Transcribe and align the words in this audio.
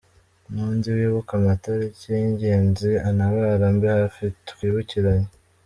N’undi 0.53 0.87
wibuka 0.95 1.31
amataliki 1.39 2.05
y’ingenzi 2.17 2.89
antabare 3.07 3.63
ambe 3.71 3.87
hafi 3.97 4.25
twibukiranye. 4.49 5.29